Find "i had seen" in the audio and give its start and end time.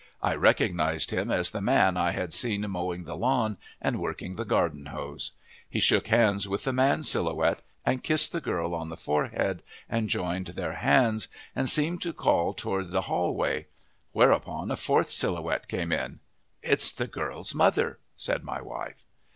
1.95-2.67